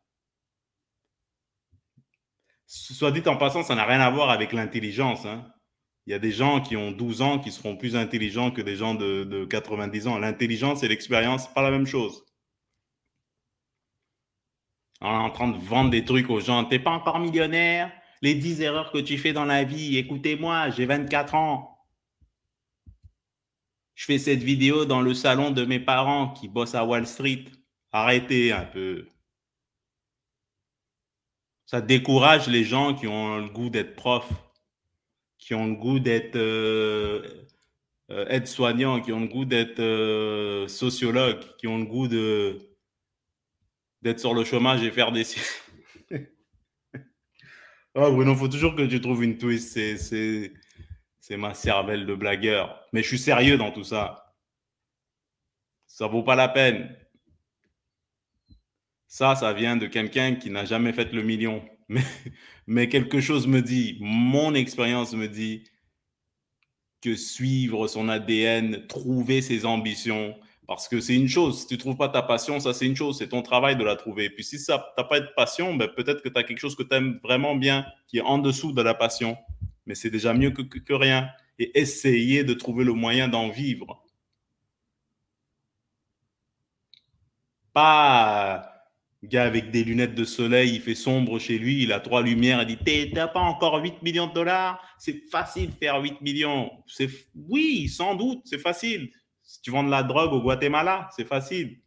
Soit 2.66 3.12
dit 3.12 3.22
en 3.28 3.38
passant, 3.38 3.62
ça 3.62 3.76
n'a 3.76 3.86
rien 3.86 4.00
à 4.00 4.10
voir 4.10 4.32
avec 4.32 4.54
l'intelligence. 4.54 5.26
Hein. 5.26 5.46
Il 6.08 6.12
y 6.12 6.14
a 6.16 6.20
des 6.20 6.32
gens 6.32 6.62
qui 6.62 6.76
ont 6.76 6.92
12 6.92 7.22
ans 7.22 7.40
qui 7.40 7.52
seront 7.52 7.78
plus 7.78 7.96
intelligents 7.96 8.50
que 8.50 8.62
des 8.62 8.76
gens 8.76 8.96
de, 8.96 9.24
de 9.24 9.46
90 9.46 10.08
ans. 10.08 10.18
L'intelligence 10.18 10.82
et 10.82 10.88
l'expérience, 10.88 11.48
pas 11.54 11.62
la 11.62 11.72
même 11.72 11.86
chose 11.86 12.26
en 15.02 15.30
train 15.30 15.48
de 15.50 15.58
vendre 15.58 15.90
des 15.90 16.06
trucs 16.06 16.30
aux 16.30 16.40
gens. 16.40 16.66
T'es 16.66 16.80
pas 16.80 16.92
encore 16.92 17.20
millionnaire? 17.20 17.92
Les 18.22 18.36
10 18.36 18.62
erreurs 18.62 18.92
que 18.92 18.98
tu 18.98 19.18
fais 19.18 19.34
dans 19.34 19.46
la 19.46 19.64
vie, 19.64 19.98
écoutez-moi, 19.98 20.70
j'ai 20.70 20.86
24 20.86 21.36
ans. 21.36 21.75
Je 23.96 24.06
fais 24.06 24.18
cette 24.18 24.44
vidéo 24.44 24.86
dans 24.86 25.02
le 25.02 25.14
salon 25.14 25.52
de 25.52 25.66
mes 25.66 25.80
parents 25.80 26.34
qui 26.34 26.50
bossent 26.50 26.76
à 26.76 26.86
Wall 26.86 27.08
Street. 27.08 27.46
Arrêtez 27.92 28.52
un 28.52 28.66
peu. 28.66 29.08
Ça 31.66 31.82
décourage 31.82 32.48
les 32.48 32.64
gens 32.64 32.94
qui 32.94 33.08
ont 33.08 33.38
le 33.38 33.50
goût 33.50 33.70
d'être 33.70 33.96
prof, 33.96 34.30
qui 35.40 35.54
ont 35.56 35.66
le 35.68 35.76
goût 35.76 36.00
d'être 36.00 36.36
euh, 36.36 37.48
euh, 38.12 38.28
aide-soignant, 38.30 39.02
qui 39.02 39.14
ont 39.14 39.22
le 39.22 39.28
goût 39.28 39.46
d'être 39.46 39.80
euh, 39.80 40.68
sociologue, 40.68 41.40
qui 41.58 41.68
ont 41.68 41.80
le 41.80 41.86
goût 41.86 42.08
de 42.08 42.60
d'être 44.02 44.20
sur 44.20 44.36
le 44.36 44.44
chômage 44.44 44.84
et 44.84 44.92
faire 44.92 45.12
des. 45.12 45.24
oh 47.96 48.12
Bruno, 48.14 48.36
faut 48.36 48.48
toujours 48.48 48.76
que 48.76 48.84
tu 48.84 49.02
trouves 49.02 49.24
une 49.24 49.38
twist. 49.38 49.74
C'est, 49.98 50.54
c'est, 51.26 51.38
ma 51.38 51.56
cervelle 51.56 52.06
de 52.06 52.14
blagueur. 52.14 52.80
Mais 52.94 53.02
je 53.02 53.08
suis 53.08 53.18
sérieux 53.18 53.58
dans 53.58 53.72
tout 53.72 53.84
ça. 53.84 54.36
Ça 55.88 56.06
vaut 56.06 56.22
pas 56.22 56.36
la 56.36 56.48
peine. 56.48 56.96
Ça, 59.08 59.34
ça 59.34 59.52
vient 59.52 59.76
de 59.76 59.88
quelqu'un 59.88 60.36
qui 60.36 60.52
n'a 60.52 60.66
jamais 60.66 60.94
fait 60.94 61.12
le 61.14 61.24
million. 61.24 61.66
Mais, 62.68 62.90
quelque 62.90 63.22
chose 63.22 63.48
me 63.48 63.62
dit, 63.62 63.98
mon 64.02 64.54
expérience 64.54 65.14
me 65.14 65.28
dit 65.28 65.64
que 67.02 67.16
suivre 67.16 67.88
son 67.88 68.08
ADN, 68.08 68.86
trouver 68.86 69.42
ses 69.42 69.66
ambitions, 69.66 70.36
parce 70.68 70.88
que 70.88 71.00
c'est 71.00 71.16
une 71.16 71.28
chose, 71.28 71.62
si 71.62 71.68
tu 71.68 71.74
ne 71.76 71.80
trouves 71.80 71.98
pas 71.98 72.10
ta 72.10 72.22
passion, 72.22 72.60
ça 72.60 72.74
c'est 72.74 72.86
une 72.86 72.96
chose, 72.96 73.18
c'est 73.18 73.30
ton 73.30 73.42
travail 73.42 73.76
de 73.76 73.84
la 73.84 73.96
trouver. 73.96 74.30
Puis 74.30 74.44
si 74.44 74.64
tu 74.64 74.72
n'as 74.72 75.04
pas 75.04 75.20
de 75.20 75.30
passion, 75.36 75.76
ben, 75.76 75.88
peut-être 75.88 76.22
que 76.22 76.30
tu 76.30 76.38
as 76.40 76.44
quelque 76.44 76.60
chose 76.60 76.76
que 76.76 76.84
tu 76.84 76.96
aimes 76.96 77.20
vraiment 77.24 77.56
bien, 77.56 77.86
qui 78.08 78.18
est 78.18 78.22
en 78.22 78.38
dessous 78.40 78.72
de 78.72 78.82
la 78.82 78.94
passion. 78.94 79.38
Mais 79.86 79.96
c'est 79.96 80.10
déjà 80.10 80.34
mieux 80.34 80.52
que, 80.52 80.94
rien. 80.94 81.30
Et 81.60 81.80
essayer 81.80 82.44
de 82.44 82.54
trouver 82.54 82.84
le 82.84 82.94
moyen 82.94 83.28
d'en 83.28 83.50
vivre. 83.50 84.04
Pas 87.74 88.72
gars 89.24 89.46
avec 89.46 89.72
des 89.72 89.84
lunettes 89.84 90.16
de 90.16 90.24
soleil, 90.24 90.76
il 90.76 90.82
fait 90.82 90.96
sombre 90.96 91.40
chez 91.40 91.58
lui, 91.58 91.84
il 91.84 91.92
a 91.94 92.00
trois 92.00 92.22
lumières, 92.22 92.62
il 92.62 92.78
dit 92.78 93.12
T'as 93.14 93.28
pas 93.28 93.40
encore 93.40 93.82
8 93.82 94.02
millions 94.04 94.28
de 94.28 94.34
dollars? 94.34 94.82
C'est 94.98 95.28
facile 95.30 95.72
de 95.72 95.76
faire 95.76 96.00
8 96.02 96.22
millions. 96.22 96.72
Oui, 97.36 97.90
sans 97.90 98.16
doute, 98.16 98.42
c'est 98.46 98.60
facile. 98.60 99.10
Si 99.44 99.62
tu 99.62 99.72
vends 99.72 99.84
de 99.84 99.90
la 99.90 100.04
drogue 100.04 100.34
au 100.34 100.42
Guatemala, 100.42 101.10
c'est 101.16 101.28
facile. 101.28 101.80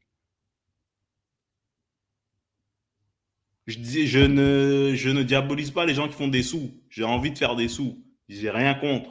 Je, 3.69 4.25
ne 4.25 5.23
diabolise 5.23 5.71
pas 5.71 5.85
les 5.85 5.93
gens 5.93 6.09
qui 6.09 6.15
font 6.15 6.29
des 6.29 6.43
sous. 6.43 6.73
J'ai 6.89 7.05
envie 7.05 7.31
de 7.31 7.39
faire 7.39 7.55
des 7.55 7.69
sous. 7.69 8.03
J'ai 8.27 8.49
rien 8.49 8.75
contre. 8.75 9.11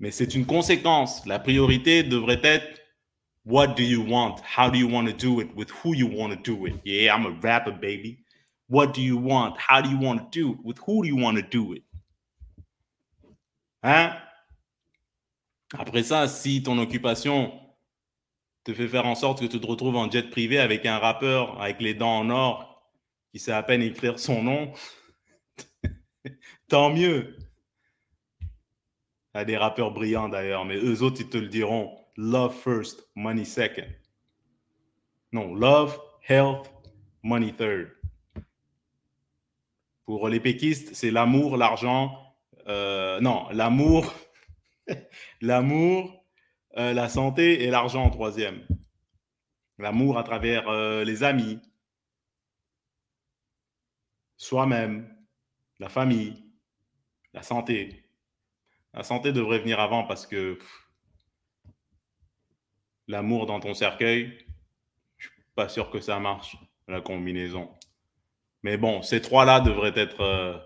Mais 0.00 0.10
c'est 0.10 0.34
une 0.34 0.46
conséquence. 0.46 1.24
La 1.24 1.38
priorité 1.38 2.02
devrait 2.02 2.40
être 2.42 2.80
What 3.46 3.68
do 3.76 3.82
you 3.82 4.02
want? 4.02 4.36
How 4.56 4.70
do 4.70 4.78
you 4.78 4.88
want 4.88 5.04
to 5.06 5.12
do 5.12 5.40
it? 5.40 5.54
With 5.54 5.70
who 5.70 5.94
you 5.94 6.08
want 6.08 6.30
to 6.30 6.36
do 6.36 6.66
it? 6.66 6.74
Yeah, 6.84 7.14
I'm 7.14 7.26
a 7.26 7.38
rapper, 7.42 7.72
baby. 7.72 8.24
What 8.68 8.94
do 8.94 9.02
you 9.02 9.18
want? 9.18 9.56
How 9.58 9.82
do 9.82 9.90
you 9.90 9.98
want 9.98 10.18
to 10.18 10.26
do 10.32 10.52
it? 10.54 10.58
With 10.64 10.78
who 10.78 11.02
do 11.02 11.08
you 11.08 11.16
want 11.16 11.36
to 11.36 11.42
do 11.42 11.74
it? 11.74 11.84
Hein? 13.82 14.16
Après 15.78 16.02
ça, 16.02 16.26
si 16.26 16.62
ton 16.62 16.78
occupation 16.78 17.52
te 18.64 18.72
fait 18.72 18.88
faire 18.88 19.06
en 19.06 19.14
sorte 19.14 19.40
que 19.40 19.46
tu 19.46 19.60
te 19.60 19.66
retrouves 19.66 19.96
en 19.96 20.10
jet 20.10 20.30
privé 20.30 20.58
avec 20.58 20.86
un 20.86 20.98
rappeur 20.98 21.60
avec 21.60 21.82
les 21.82 21.92
dents 21.92 22.20
en 22.20 22.30
or 22.30 22.73
qui 23.34 23.40
sait 23.40 23.50
à 23.50 23.64
peine 23.64 23.82
écrire 23.82 24.20
son 24.20 24.44
nom, 24.44 24.72
tant 26.68 26.90
mieux. 26.90 27.36
A 29.32 29.44
des 29.44 29.56
rappeurs 29.56 29.90
brillants 29.90 30.28
d'ailleurs, 30.28 30.64
mais 30.64 30.76
eux 30.76 31.02
autres, 31.02 31.20
ils 31.20 31.28
te 31.28 31.38
le 31.38 31.48
diront. 31.48 31.98
Love 32.16 32.54
first, 32.54 33.08
money 33.16 33.44
second. 33.44 33.88
Non, 35.32 35.52
love, 35.52 35.98
health, 36.28 36.72
money 37.24 37.52
third. 37.52 37.90
Pour 40.04 40.28
les 40.28 40.38
péquistes, 40.38 40.94
c'est 40.94 41.10
l'amour, 41.10 41.56
l'argent. 41.56 42.16
Euh, 42.68 43.20
non, 43.20 43.48
l'amour, 43.50 44.14
L'amour, 45.40 46.24
euh, 46.76 46.92
la 46.92 47.08
santé 47.08 47.64
et 47.64 47.70
l'argent 47.70 48.04
en 48.04 48.10
troisième. 48.10 48.60
L'amour 49.78 50.18
à 50.18 50.22
travers 50.22 50.68
euh, 50.68 51.02
les 51.02 51.24
amis, 51.24 51.58
soi-même, 54.44 55.08
la 55.78 55.88
famille, 55.88 56.44
la 57.32 57.42
santé. 57.42 58.04
La 58.92 59.02
santé 59.02 59.32
devrait 59.32 59.58
venir 59.58 59.80
avant 59.80 60.04
parce 60.04 60.26
que 60.26 60.58
l'amour 63.08 63.46
dans 63.46 63.58
ton 63.58 63.72
cercueil, 63.72 64.36
je 65.16 65.28
suis 65.28 65.42
pas 65.54 65.68
sûr 65.68 65.88
que 65.90 65.98
ça 66.00 66.20
marche, 66.20 66.56
la 66.88 67.00
combinaison. 67.00 67.70
Mais 68.62 68.76
bon, 68.76 69.02
ces 69.02 69.22
trois-là 69.22 69.60
devraient 69.60 69.98
être... 69.98 70.20
Euh, 70.20 70.58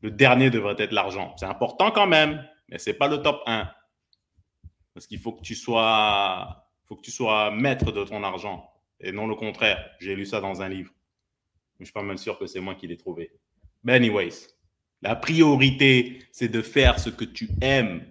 le 0.00 0.10
dernier 0.10 0.50
devrait 0.50 0.76
être 0.78 0.92
l'argent. 0.92 1.34
C'est 1.36 1.46
important 1.46 1.90
quand 1.90 2.06
même, 2.06 2.46
mais 2.68 2.78
ce 2.78 2.90
n'est 2.90 2.96
pas 2.96 3.08
le 3.08 3.22
top 3.22 3.42
1. 3.46 3.70
Parce 4.94 5.06
qu'il 5.06 5.18
faut 5.18 5.32
que 5.32 5.42
tu 5.42 5.54
sois, 5.54 6.70
faut 6.86 6.96
que 6.96 7.02
tu 7.02 7.10
sois 7.10 7.50
maître 7.50 7.92
de 7.92 8.04
ton 8.04 8.22
argent 8.22 8.70
et 9.00 9.12
non 9.12 9.26
le 9.26 9.34
contraire. 9.34 9.90
J'ai 10.00 10.14
lu 10.14 10.24
ça 10.24 10.40
dans 10.40 10.62
un 10.62 10.68
livre. 10.68 10.90
Je 11.84 11.90
suis 11.90 11.92
pas 11.92 12.02
mal 12.02 12.16
sûr 12.16 12.38
que 12.38 12.46
c'est 12.46 12.60
moi 12.60 12.74
qui 12.74 12.86
l'ai 12.86 12.96
trouvé. 12.96 13.30
Mais 13.82 13.92
anyways, 13.92 14.48
la 15.02 15.14
priorité, 15.14 16.26
c'est 16.32 16.48
de 16.48 16.62
faire 16.62 16.98
ce 16.98 17.10
que 17.10 17.26
tu 17.26 17.50
aimes. 17.60 18.06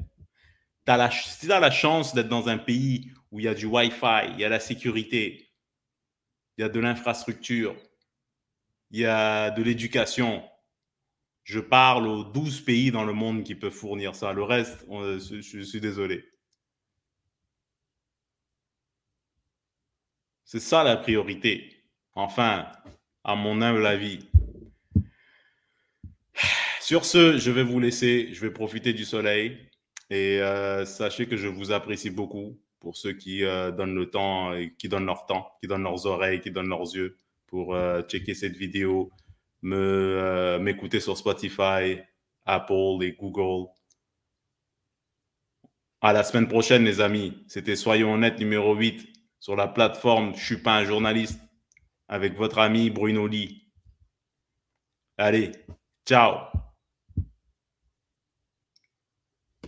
As 0.85 0.97
la, 0.97 1.09
si 1.09 1.47
tu 1.47 1.51
as 1.51 1.59
la 1.59 1.71
chance 1.71 2.13
d'être 2.13 2.27
dans 2.27 2.49
un 2.49 2.59
pays 2.59 3.11
où 3.31 3.39
il 3.39 3.45
y 3.45 3.47
a 3.47 3.55
du 3.55 3.65
Wi-Fi, 3.65 4.29
il 4.33 4.39
y 4.39 4.45
a 4.45 4.49
la 4.49 4.59
sécurité, 4.59 5.49
il 6.57 6.61
y 6.61 6.63
a 6.63 6.69
de 6.69 6.79
l'infrastructure, 6.79 7.75
il 8.91 8.99
y 8.99 9.05
a 9.07 9.49
de 9.49 9.63
l'éducation. 9.63 10.43
Je 11.43 11.59
parle 11.59 12.07
aux 12.07 12.23
12 12.23 12.61
pays 12.61 12.91
dans 12.91 13.05
le 13.05 13.13
monde 13.13 13.43
qui 13.43 13.55
peuvent 13.55 13.73
fournir 13.73 14.13
ça. 14.13 14.33
Le 14.33 14.43
reste, 14.43 14.85
je 14.87 15.61
suis 15.63 15.81
désolé. 15.81 16.23
C'est 20.45 20.59
ça 20.59 20.83
la 20.83 20.95
priorité. 20.95 21.83
Enfin, 22.13 22.71
à 23.23 23.35
mon 23.35 23.61
humble 23.61 23.85
avis. 23.85 24.19
Sur 26.79 27.05
ce, 27.05 27.37
je 27.37 27.51
vais 27.51 27.63
vous 27.63 27.79
laisser. 27.79 28.29
Je 28.33 28.41
vais 28.41 28.51
profiter 28.51 28.93
du 28.93 29.05
soleil. 29.05 29.57
Et 30.09 30.41
euh, 30.41 30.85
sachez 30.85 31.27
que 31.27 31.37
je 31.37 31.47
vous 31.47 31.71
apprécie 31.71 32.09
beaucoup 32.09 32.59
pour 32.79 32.97
ceux 32.97 33.13
qui 33.13 33.43
euh, 33.43 33.71
donnent 33.71 33.95
le 33.95 34.09
temps, 34.09 34.51
qui 34.77 34.89
donnent 34.89 35.05
leur 35.05 35.25
temps, 35.25 35.47
qui 35.61 35.67
donnent 35.67 35.83
leurs 35.83 36.05
oreilles, 36.05 36.41
qui 36.41 36.51
donnent 36.51 36.67
leurs 36.67 36.93
yeux 36.93 37.17
pour 37.47 37.73
euh, 37.73 38.01
checker 38.01 38.33
cette 38.33 38.57
vidéo, 38.57 39.11
m'écouter 39.61 40.99
sur 40.99 41.17
Spotify, 41.17 41.99
Apple 42.45 43.01
et 43.01 43.13
Google. 43.13 43.69
À 46.01 46.11
la 46.11 46.23
semaine 46.23 46.49
prochaine, 46.49 46.83
les 46.83 46.99
amis. 46.99 47.45
C'était 47.47 47.77
Soyons 47.77 48.13
honnêtes 48.13 48.39
numéro 48.39 48.75
8 48.75 49.07
sur 49.39 49.55
la 49.55 49.69
plateforme 49.69 50.35
Je 50.35 50.43
suis 50.43 50.57
pas 50.57 50.75
un 50.75 50.83
journaliste 50.83 51.39
avec 52.13 52.37
votre 52.37 52.59
ami 52.59 52.91
Bruno 52.91 53.25
Lee. 53.25 53.73
Allez, 55.17 55.51
ciao 56.05 56.45